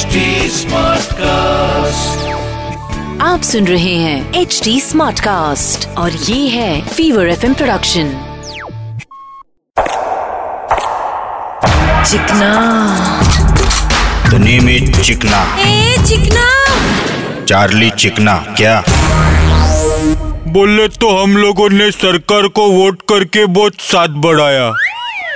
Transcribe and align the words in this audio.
HD 0.00 0.18
Smartcast. 0.50 2.20
आप 3.22 3.40
सुन 3.42 3.66
रहे 3.66 3.94
हैं 3.94 4.34
एच 4.34 4.60
डी 4.64 4.80
स्मार्ट 4.80 5.20
कास्ट 5.20 5.98
और 5.98 6.12
ये 6.12 6.48
है 6.48 6.88
fever 6.88 7.28
F 7.28 7.40
production 7.40 8.12
Chikna. 12.10 12.50
The 14.30 14.34
name 14.34 14.68
is 14.68 15.00
Chikna. 15.00 15.56
A 15.58 15.96
Chikna. 16.08 16.46
Charlie 17.44 17.90
चिकना 17.90 18.36
क्या? 18.36 18.84
बोले 20.48 20.88
तो 20.88 21.22
हम 21.22 21.36
लोगों 21.36 21.70
ने 21.70 21.90
सरकार 21.90 22.48
को 22.48 22.70
वोट 22.70 23.02
करके 23.02 23.46
बहुत 23.46 23.72
साथ 23.80 24.08
बढ़ाया 24.08 24.74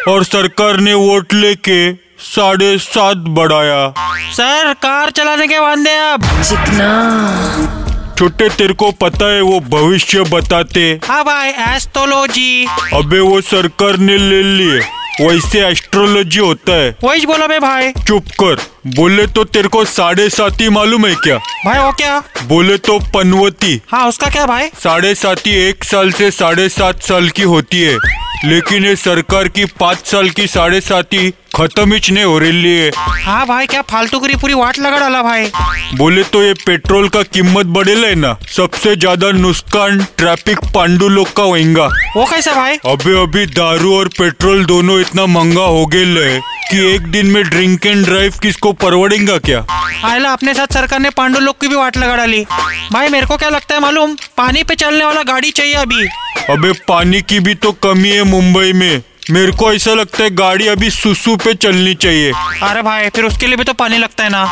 और 0.09 0.25
सरकार 0.25 0.77
ने 0.77 0.95
वोट 0.95 1.35
लेके 1.35 2.04
साढ़े 2.19 2.77
सात 2.79 3.17
बढ़ाया। 3.37 3.89
सर 4.33 4.73
कार 4.73 5.11
चलाने 5.11 5.47
के 5.49 5.59
वादे 5.59 5.95
अब। 6.13 6.25
चिकना 6.43 8.15
छोटे 8.19 8.49
तेरे 8.49 8.75
को 8.75 8.91
पता 8.91 9.33
है 9.33 9.41
वो 9.41 9.61
भविष्य 9.61 10.23
बताते। 10.23 11.01
हाँ 11.05 11.25
भाई 11.25 11.51
एस्ट्रोलॉजी 11.75 12.67
अबे 12.95 13.21
वो 13.21 13.41
सरकार 13.41 13.97
ने 13.97 14.19
ले 14.19 14.43
लिए। 14.43 14.81
वैसे 15.21 15.67
एस्ट्रोलॉजी 15.67 16.39
होता 16.39 16.73
है। 16.73 16.97
वही 17.05 17.27
बोला 17.27 17.47
बे 17.47 17.59
भाई। 17.59 17.93
चुप 18.07 18.29
कर। 18.43 18.63
बोले 18.97 19.27
तो 19.27 19.45
तेरे 19.45 19.69
को 19.69 19.85
साढ़े 19.85 20.29
सात 20.31 20.61
ही 20.61 20.69
मालूम 20.69 21.07
है 21.07 21.15
क्या? 21.15 21.37
भाई 21.37 21.79
वो 21.79 21.93
क्या? 21.93 22.23
बोले 22.45 22.77
तो 22.79 22.99
पनवती। 23.15 23.81
हाँ 23.89 24.09
उसका 24.09 24.27
क्या 24.27 24.47
भाई? 24.47 24.69
साढ़े 24.79 25.15
सात 25.15 25.47
ही 25.47 25.53
एक 25.69 25.85
साल 25.85 26.13
से 26.13 26.31
साढ़े 26.31 26.69
सात 26.69 27.03
साल 27.03 27.29
की 27.29 27.43
होती 27.43 27.83
है। 27.83 27.99
लेकिन 28.45 28.85
ये 28.85 28.97
सरकार 28.97 29.49
की 29.49 29.65
पाँच 29.65 30.07
साल 30.07 30.31
की 30.31 30.47
साढ़े 30.47 30.81
सात 30.81 31.15
ही 31.15 31.33
खत्म 31.55 31.93
ही 31.95 32.13
नहीं 32.13 32.25
हो 32.25 32.39
रही 32.39 32.71
है। 32.71 32.91
हाँ 33.25 33.47
भाई 33.47 33.67
क्या 33.67 33.83
फालतू 33.83 34.19
करी 34.21 34.37
पूरी 34.37 34.55
वाट 34.55 34.79
लगा 34.79 34.99
डाला 34.99 35.23
भाई? 35.23 35.51
बोले 35.95 36.23
तो 36.25 36.43
ये 36.43 36.55
पेट्रोल 36.67 37.09
का 37.09 37.23
कीमत 37.25 37.67
बढ़ेला 37.69 38.09
है 38.09 38.15
ना। 38.15 38.37
सबसे 38.49 38.95
ज़्यादा 38.97 39.31
नुकसान 39.33 40.05
ट्रैफ़िक 40.19 40.65
पांडु 40.75 41.09
लोग 41.09 41.33
का 41.33 41.43
होएगा। 41.43 41.87
वो 42.17 42.25
कैसे 42.25 42.55
भाई? 42.55 42.77
अभी 42.87 43.21
अभी 43.23 43.47
दारू 43.49 43.95
और 43.99 44.09
पेट्रोल 44.19 44.65
दोनों 44.65 45.01
इतना 45.01 45.27
महँगा 45.29 45.63
हो 45.63 45.87
गए 45.87 46.41
कि 46.71 46.79
एक 46.95 47.07
दिन 47.11 47.27
में 47.27 47.43
ड्रिंक 47.45 47.87
एंड 47.87 48.05
ड्राइव 48.05 48.35
किसको 48.43 48.73
परवड़ेगा 48.75 49.39
क्या? 49.41 49.65
आयला 50.05 50.33
अपने 50.33 50.55
साथ 50.55 50.75
सरकार 50.75 51.01
ने 51.01 51.11
पांडु 51.11 51.41
लोग 51.41 51.61
की 51.61 51.69
भी 51.69 51.75
वाट 51.75 51.97
लगा 51.97 52.17
डाली। 52.17 52.45
भाई 52.93 53.09
मेरे 53.09 53.27
को 53.27 53.37
क्या 53.37 53.49
लगता 53.49 53.75
है 53.75 53.81
मालूम? 53.81 54.15
पानी 54.37 54.63
पे 54.63 54.75
चलने 54.75 55.05
वाला 55.05 55.23
गाड़ी 55.23 55.51
चाहिए 55.51 55.75
अभी। 55.77 56.07
अबे 56.51 56.73
पानी 56.89 57.21
की 57.23 57.41
भी 57.41 57.55
तो 57.57 57.73
कमी 57.83 58.09
है 58.09 58.23
मुंबई 58.25 58.73
में। 58.73 59.03
मेरे 59.31 59.53
को 59.53 59.73
ऐसा 59.73 59.95
लगता 59.95 60.23
है 60.25 60.31
गाड़ी 60.31 60.67
अभी 60.67 60.91
सुसु 60.91 61.37
पे 61.37 61.55
चलनी 61.55 61.95
चाहिए। 61.95 62.33
अरे 62.63 62.83
भाई 62.83 63.09
फिर 63.09 63.25
उसके 63.25 63.47
लिए 63.47 63.57
भी 63.57 63.65
तो 63.65 63.73
पानी 63.73 63.99
लगता 63.99 64.25
है 64.25 64.31
ना। 64.31 64.43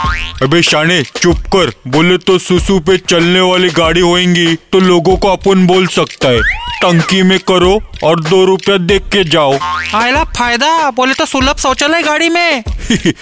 अबे 0.43 0.63
शाने 0.63 1.03
चुप 1.03 1.39
कर। 1.55 1.73
बोले 1.89 2.19
तो 2.19 2.39
सुसु 2.39 2.79
पे 2.81 2.97
चलने 2.99 3.41
वाली 3.41 3.69
गाड़ी 3.69 4.01
होएँगी 4.01 4.55
तो 4.73 4.81
लोगों 4.81 5.17
को 5.17 5.29
अपन 5.29 5.67
बोल 5.67 5.87
सकता 5.87 6.29
है। 6.29 6.41
टंकी 6.83 7.23
में 7.23 7.39
करो 7.39 7.83
और 8.05 8.21
दो 8.21 8.45
रुपया 8.45 8.77
देख 8.77 9.03
के 9.03 9.25
जाओ। 9.25 9.59
आयला 9.95 10.25
फ़ायदा 10.25 10.91
बोले 10.91 11.15
तो 11.15 11.27
सुलभ 11.27 11.57
शौचालय 11.57 12.03
गाड़ी 12.03 12.29
में। 12.29 12.63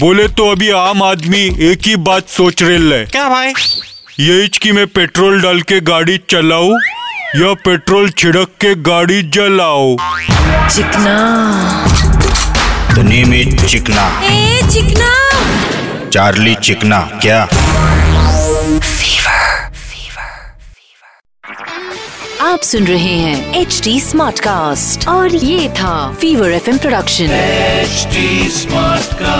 बोले 0.00 0.28
तो 0.28 0.50
अभी 0.50 0.70
आम 0.70 1.02
आदमी 1.02 1.44
एक 1.70 1.86
ही 1.86 1.96
बात 1.96 2.28
सोच 2.28 2.62
रहे 2.62 2.98
है। 2.98 3.04
क्या 3.06 3.28
भाई? 3.28 3.52
यही 4.20 4.48
कि 4.48 4.72
मैं 4.72 4.86
पेट्रोल 4.86 5.42
डाल 5.42 5.62
के 5.62 5.80
गाड़ी 5.80 6.18
चलाऊं? 6.30 6.78
या 7.36 7.54
पेट्रोल 7.54 8.10
छिड़क 8.10 8.48
के 8.60 8.74
गाड़ी 8.74 9.22
जलाओ। 9.22 9.96
चिकना। 10.70 11.14
The 12.94 12.98
name 12.98 13.34
is 13.34 13.66
Chikna. 13.66 14.22
A 14.24 14.60
चिकना। 14.72 15.10
चार्ली 16.10 16.54
चिकना 16.54 17.00
क्या? 17.00 17.42
आप 22.52 22.60
सुन 22.62 22.84
रहे 22.84 23.16
हैं 23.18 23.54
एच 23.54 23.80
डी 23.84 24.00
स्मार्ट 24.00 24.40
कास्ट 24.40 25.08
और 25.08 25.34
ये 25.34 25.68
था 25.68 26.16
fever 26.20 26.50
FM 26.50 26.78
production 26.78 27.24
HD 27.24 28.50
smart 28.50 29.02
Smartcast. 29.02 29.31